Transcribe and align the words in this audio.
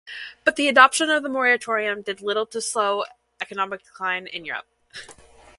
But 0.43 0.55
the 0.55 0.67
adoption 0.67 1.11
of 1.11 1.21
the 1.21 1.29
moratorium 1.29 2.01
did 2.01 2.21
little 2.23 2.47
to 2.47 2.59
slow 2.59 3.03
economic 3.39 3.83
decline 3.83 4.25
in 4.25 4.45
Europe. 4.45 4.65